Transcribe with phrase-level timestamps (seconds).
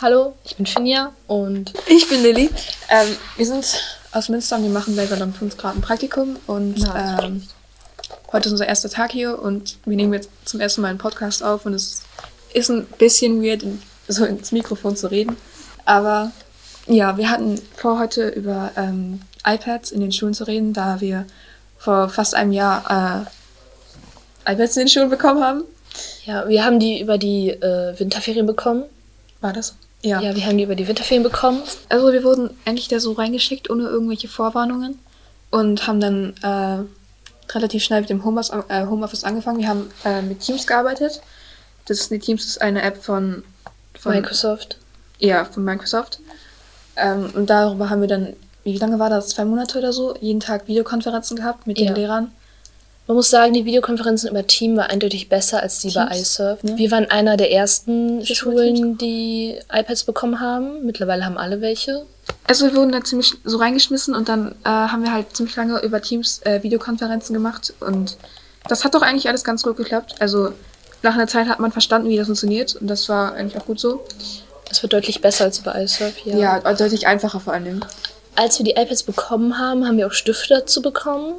[0.00, 2.50] Hallo, ich bin Finja und ich bin Lilly.
[2.88, 6.88] Ähm, wir sind aus Münster und wir machen bei Verdammt 5 Grad ein Praktikum und
[6.94, 7.42] ähm,
[8.30, 11.42] heute ist unser erster Tag hier und wir nehmen jetzt zum ersten Mal einen Podcast
[11.42, 12.04] auf und es
[12.54, 13.64] ist ein bisschen weird,
[14.06, 15.36] so ins Mikrofon zu reden.
[15.84, 16.30] Aber
[16.86, 21.26] ja, wir hatten vor, heute über ähm, iPads in den Schulen zu reden, da wir
[21.76, 23.26] vor fast einem Jahr
[24.46, 25.64] äh, iPads in den Schulen bekommen haben.
[26.24, 28.84] Ja, wir haben die über die äh, Winterferien bekommen.
[29.40, 29.74] War das?
[30.02, 30.20] Ja.
[30.20, 31.62] ja, wir haben die über die Winterferien bekommen.
[31.88, 34.98] Also wir wurden eigentlich da so reingeschickt, ohne irgendwelche Vorwarnungen.
[35.50, 39.58] Und haben dann äh, relativ schnell mit dem Homeoffice, äh, Homeoffice angefangen.
[39.58, 41.20] Wir haben äh, mit Teams gearbeitet.
[41.86, 43.42] Das ist, Teams ist eine App von,
[43.98, 44.78] von Microsoft.
[45.18, 46.20] Ja, von Microsoft.
[46.96, 49.30] Ähm, und darüber haben wir dann, wie lange war das?
[49.30, 50.14] Zwei Monate oder so?
[50.20, 52.30] Jeden Tag Videokonferenzen gehabt mit den Lehrern.
[53.08, 56.10] Man muss sagen, die Videokonferenzen über Team war eindeutig besser als die Teams?
[56.10, 56.58] bei iSurf.
[56.62, 56.76] Ja.
[56.76, 60.84] Wir waren einer der ersten das Schulen, die iPads bekommen haben.
[60.84, 62.04] Mittlerweile haben alle welche.
[62.46, 65.80] Also wir wurden da ziemlich so reingeschmissen und dann äh, haben wir halt ziemlich lange
[65.80, 68.18] über Teams äh, Videokonferenzen gemacht und
[68.68, 70.16] das hat doch eigentlich alles ganz gut geklappt.
[70.18, 70.52] Also
[71.02, 73.80] nach einer Zeit hat man verstanden, wie das funktioniert und das war eigentlich auch gut
[73.80, 74.04] so.
[74.68, 76.36] Das wird deutlich besser als bei iSurf, ja.
[76.36, 77.80] Ja, deutlich einfacher vor allem.
[78.34, 81.36] Als wir die iPads bekommen haben, haben wir auch Stifte dazu bekommen.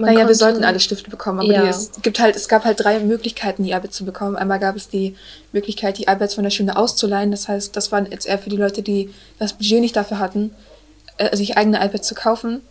[0.00, 1.62] Naja, wir sollten alle Stifte bekommen, aber ja.
[1.62, 4.36] die, es, gibt halt, es gab halt drei Möglichkeiten, die iPads zu bekommen.
[4.36, 5.16] Einmal gab es die
[5.52, 7.30] Möglichkeit, die iPads von der Schule auszuleihen.
[7.30, 10.54] Das heißt, das war jetzt eher für die Leute, die das Budget nicht dafür hatten,
[11.18, 12.62] äh, sich eigene iPads zu kaufen.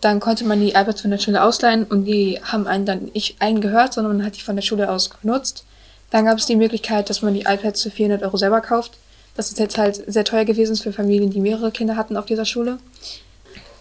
[0.00, 3.40] Dann konnte man die iPads von der Schule ausleihen und die haben einen dann nicht
[3.40, 5.64] einen gehört, sondern man hat die von der Schule aus genutzt.
[6.10, 8.92] Dann gab es die Möglichkeit, dass man die iPads für 400 Euro selber kauft.
[9.36, 12.44] Das ist jetzt halt sehr teuer gewesen für Familien, die mehrere Kinder hatten auf dieser
[12.44, 12.78] Schule.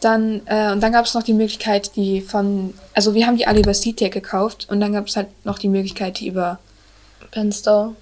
[0.02, 3.46] Dann, äh, und dann gab es noch die Möglichkeit, die von, also wir haben die
[3.46, 6.60] alle über CTEC gekauft und dann gab es halt noch die Möglichkeit, die über
[7.30, 7.96] Pen Store.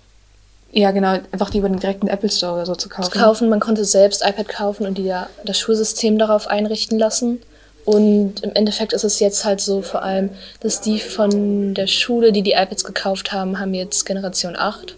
[0.72, 3.12] Ja, genau, einfach die über den direkten Apple Store oder so zu kaufen.
[3.12, 7.40] Zu kaufen, man konnte selbst iPad kaufen und die ja, das Schulsystem darauf einrichten lassen.
[7.86, 10.30] Und im Endeffekt ist es jetzt halt so vor allem,
[10.62, 14.96] dass die von der Schule, die die iPads gekauft haben, haben jetzt Generation 8.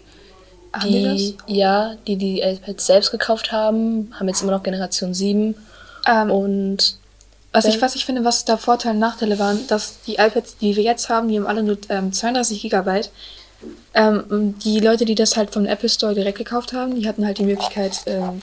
[0.72, 1.46] Haben die, die das?
[1.46, 5.54] Ja, die die iPads selbst gekauft haben, haben jetzt immer noch Generation 7
[6.06, 6.96] ähm, und
[7.52, 10.74] was ich, was ich finde, was da Vorteile und Nachteile waren, dass die iPads, die
[10.74, 13.10] wir jetzt haben, die haben alle nur ähm, 32 Gigabyte.
[13.94, 17.38] Ähm, die Leute, die das halt vom Apple Store direkt gekauft haben, die hatten halt
[17.38, 18.40] die Möglichkeit, ähm,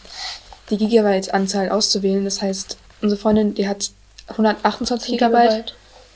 [0.69, 2.23] die Gigabyte-Anzahl auszuwählen.
[2.23, 3.89] Das heißt, unsere Freundin, die hat
[4.27, 5.49] 128 Gigabyte.
[5.49, 5.73] Gigabyte.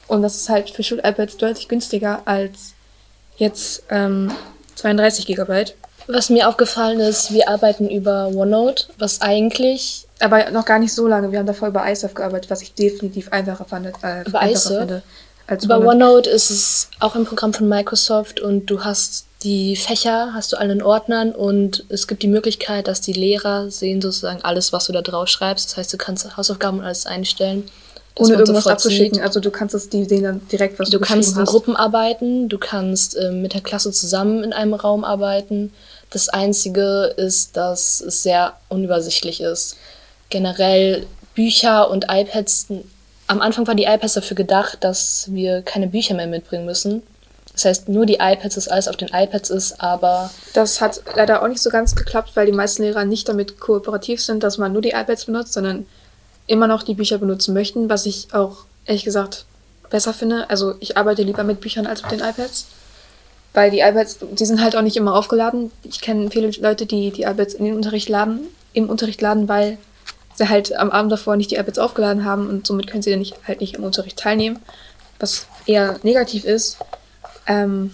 [0.08, 2.74] Und das ist halt für Schul-iPads deutlich günstiger als
[3.38, 4.32] jetzt ähm,
[4.76, 5.76] 32 Gigabyte.
[6.08, 11.08] Was mir aufgefallen ist, wir arbeiten über OneNote, was eigentlich aber noch gar nicht so
[11.08, 11.32] lange.
[11.32, 15.02] Wir haben davor über iSurf gearbeitet, was ich definitiv einfacher, fand, äh, über einfacher
[15.62, 15.88] über OneNote.
[15.88, 20.58] OneNote ist es auch ein Programm von Microsoft und du hast die Fächer, hast du
[20.58, 24.86] alle in Ordnern und es gibt die Möglichkeit, dass die Lehrer sehen sozusagen alles, was
[24.86, 25.70] du da drauf schreibst.
[25.70, 27.70] Das heißt, du kannst Hausaufgaben und alles einstellen.
[28.20, 29.22] Ohne irgendwas abzuschicken.
[29.22, 31.50] Also du kannst es, die sehen dann direkt, was du Du kannst in hast.
[31.50, 35.74] Gruppen arbeiten, du kannst äh, mit der Klasse zusammen in einem Raum arbeiten.
[36.12, 39.78] Das Einzige ist, dass es sehr unübersichtlich ist
[40.34, 42.68] generell Bücher und iPads.
[43.28, 47.04] Am Anfang waren die iPads dafür gedacht, dass wir keine Bücher mehr mitbringen müssen.
[47.54, 50.32] Das heißt, nur die iPads, dass alles auf den iPads ist, aber.
[50.54, 54.22] Das hat leider auch nicht so ganz geklappt, weil die meisten Lehrer nicht damit kooperativ
[54.22, 55.86] sind, dass man nur die iPads benutzt, sondern
[56.48, 59.46] immer noch die Bücher benutzen möchten, was ich auch ehrlich gesagt
[59.90, 60.50] besser finde.
[60.50, 62.68] Also ich arbeite lieber mit Büchern als mit den iPads.
[63.54, 65.72] Weil die iPads, die sind halt auch nicht immer aufgeladen.
[65.84, 69.78] Ich kenne viele Leute, die die iPads in den Unterricht laden, im Unterricht laden, weil
[70.34, 73.20] sie halt am Abend davor nicht die jetzt aufgeladen haben und somit können sie dann
[73.20, 74.58] nicht, halt nicht im Unterricht teilnehmen,
[75.20, 76.78] was eher negativ ist.
[77.46, 77.92] Ähm,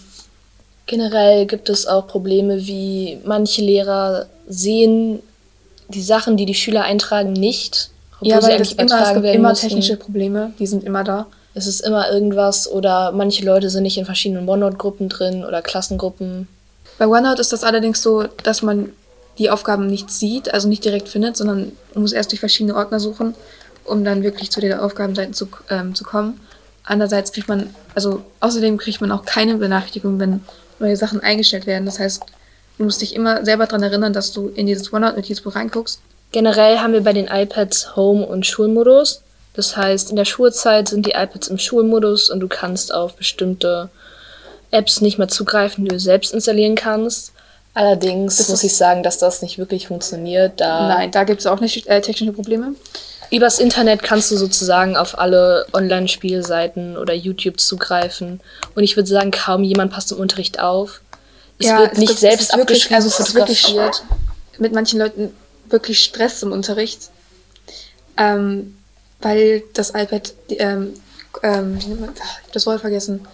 [0.90, 5.22] Generell gibt es auch Probleme, wie manche Lehrer sehen
[5.86, 7.90] die Sachen, die die Schüler eintragen, nicht.
[8.20, 9.68] Ja, weil das immer, es gibt immer müssen.
[9.68, 11.26] technische Probleme, die sind immer da.
[11.54, 16.48] Es ist immer irgendwas oder manche Leute sind nicht in verschiedenen OneNote-Gruppen drin oder Klassengruppen.
[16.98, 18.92] Bei OneNote ist das allerdings so, dass man
[19.38, 23.00] die Aufgaben nicht sieht, also nicht direkt findet, sondern man muss erst durch verschiedene Ordner
[23.00, 23.34] suchen,
[23.84, 26.40] um dann wirklich zu den Aufgabenseiten zu, ähm, zu kommen.
[26.84, 30.42] Andererseits kriegt man, also außerdem kriegt man auch keine Benachrichtigung, wenn
[30.78, 31.86] neue Sachen eingestellt werden.
[31.86, 32.22] Das heißt,
[32.78, 36.00] du musst dich immer selber daran erinnern, dass du in dieses OneNote-Notizbuch reinguckst.
[36.32, 39.22] Generell haben wir bei den iPads Home- und Schulmodus.
[39.54, 43.90] Das heißt, in der Schulzeit sind die iPads im Schulmodus und du kannst auf bestimmte
[44.70, 47.32] Apps nicht mehr zugreifen, die du selbst installieren kannst.
[47.74, 50.60] Allerdings das muss ich sagen, dass das nicht wirklich funktioniert.
[50.60, 52.74] Da Nein, da gibt es auch nicht äh, technische Probleme.
[53.30, 58.40] Übers Internet kannst du sozusagen auf alle Online-Spielseiten oder YouTube zugreifen.
[58.74, 61.00] Und ich würde sagen, kaum jemand passt im Unterricht auf.
[61.58, 63.76] Es ja, wird es nicht selbst abgeschrieben, also es ist wirklich
[64.58, 65.32] mit manchen Leuten
[65.70, 67.10] wirklich Stress im Unterricht,
[68.16, 68.76] ähm,
[69.20, 70.94] weil das iPad, ähm,
[71.42, 71.86] ähm, ich
[72.52, 73.26] das Wort vergessen,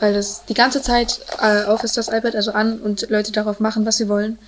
[0.00, 3.60] weil das die ganze Zeit äh, auf ist, das iPad also an und Leute darauf
[3.60, 4.38] machen, was sie wollen,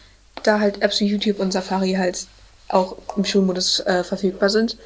[0.43, 2.27] da halt Apps wie YouTube und Safari halt
[2.69, 4.77] auch im Schulmodus äh, verfügbar sind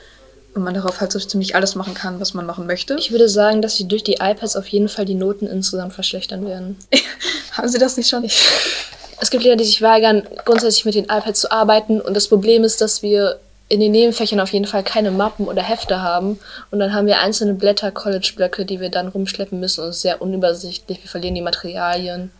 [0.54, 2.96] und man darauf halt so ziemlich alles machen kann, was man machen möchte.
[2.96, 6.46] Ich würde sagen, dass sie durch die iPads auf jeden Fall die Noten insgesamt verschlechtern
[6.46, 6.76] werden.
[7.52, 8.28] Haben sie das nicht schon?
[9.20, 12.00] es gibt Lehrer, die sich weigern, grundsätzlich mit den iPads zu arbeiten.
[12.00, 13.38] Und das Problem ist, dass wir
[13.68, 16.38] in den Nebenfächern auf jeden Fall keine Mappen oder Hefte haben.
[16.70, 19.82] Und dann haben wir einzelne Blätter, College-Blöcke, die wir dann rumschleppen müssen.
[19.82, 21.02] Und es ist sehr unübersichtlich.
[21.02, 22.30] Wir verlieren die Materialien.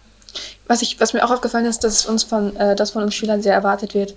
[0.66, 3.42] Was, ich, was mir auch aufgefallen ist, dass, uns von, äh, dass von uns Schülern
[3.42, 4.14] sehr erwartet wird,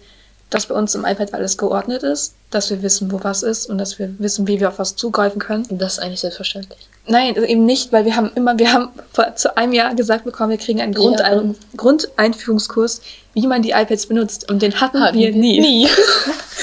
[0.52, 3.78] dass bei uns im iPad alles geordnet ist, dass wir wissen, wo was ist und
[3.78, 5.66] dass wir wissen, wie wir auf was zugreifen können.
[5.72, 6.88] Das ist eigentlich selbstverständlich.
[7.08, 10.52] Nein, eben nicht, weil wir haben immer, wir haben vor zu einem Jahr gesagt bekommen,
[10.52, 11.56] wir kriegen einen Grundein ja.
[11.78, 13.02] Grundeinführungskurs,
[13.34, 14.52] wie man die iPads benutzt.
[14.52, 15.62] Und den hatten, hatten wir nie.
[15.62, 15.88] nie.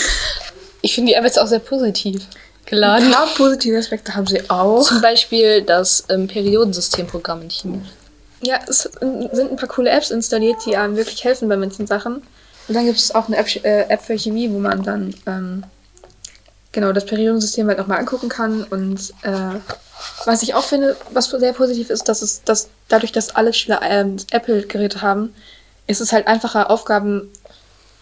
[0.83, 2.27] ich finde die iPads auch sehr positiv
[2.67, 3.07] geladen.
[3.07, 4.83] Ein paar positive Aspekte haben sie auch.
[4.83, 7.83] Zum Beispiel das ähm, Periodensystemprogramm in Chemie.
[8.43, 12.23] Ja, es sind ein paar coole Apps installiert, die einem wirklich helfen bei manchen Sachen.
[12.69, 15.65] Und dann gibt es auch eine App, äh, App, für Chemie, wo man dann ähm,
[16.73, 18.63] genau das Periodensystem halt nochmal angucken kann.
[18.65, 19.59] Und äh,
[20.27, 23.81] was ich auch finde, was sehr positiv ist, dass es, dass dadurch, dass alle Schüler
[23.83, 25.35] ähm, Apple-Geräte haben,
[25.87, 27.31] ist es halt einfacher, Aufgaben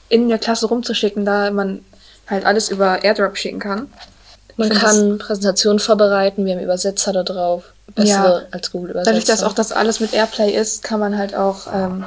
[0.08, 1.84] in der Klasse rumzuschicken, da man
[2.26, 3.90] halt alles über AirDrop schicken kann.
[4.56, 7.64] Man kann Präsentationen vorbereiten, wir haben Übersetzer da drauf.
[7.94, 9.12] Bessere ja, als Google Übersetzer.
[9.12, 12.06] Dadurch, dass auch das alles mit Airplay ist, kann man halt auch ähm,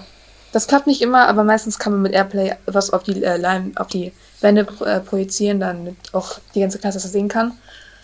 [0.52, 3.88] das klappt nicht immer, aber meistens kann man mit Airplay was auf die, äh, auf
[3.88, 4.12] die
[4.42, 7.54] Wände äh, projizieren, damit auch die ganze Klasse das sehen kann.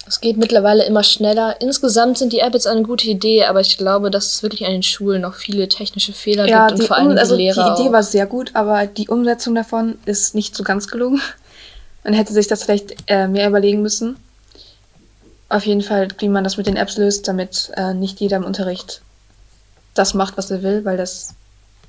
[0.08, 1.60] Es geht mittlerweile immer schneller.
[1.62, 4.84] Insgesamt sind die Apples eine gute Idee, aber ich glaube, dass es wirklich an den
[4.84, 7.74] Schulen noch viele technische Fehler ja, gibt und vor allem die also Lehrer.
[7.76, 7.94] Die Idee auch.
[7.94, 11.22] war sehr gut, aber die Umsetzung davon ist nicht so ganz gelungen.
[12.04, 14.18] Man hätte sich das vielleicht äh, mehr überlegen müssen.
[15.50, 18.46] Auf jeden Fall, wie man das mit den Apps löst, damit äh, nicht jeder im
[18.46, 19.02] Unterricht
[19.96, 21.34] das macht, was er will, weil das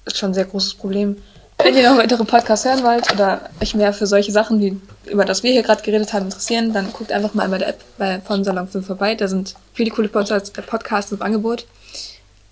[0.06, 1.16] ist schon ein sehr großes Problem.
[1.58, 5.24] Wenn ihr noch weitere Podcasts hören wollt oder euch mehr für solche Sachen, wie über
[5.24, 8.20] das wir hier gerade geredet haben, interessieren, dann guckt einfach mal bei der App bei,
[8.20, 9.14] von Salon 5 vorbei.
[9.14, 11.66] Da sind viele coole Podcasts im Angebot.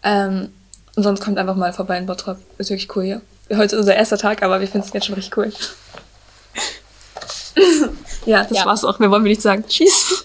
[0.02, 0.50] Ähm,
[0.96, 2.38] und sonst kommt einfach mal vorbei in Bottrop.
[2.58, 3.20] Ist wirklich cool hier.
[3.50, 5.52] Heute ist unser erster Tag, aber wir finden es jetzt schon richtig cool.
[8.26, 8.64] ja, das ja.
[8.64, 8.98] war's auch.
[8.98, 9.64] Mehr wollen wir nicht sagen.
[9.68, 10.24] Tschüss.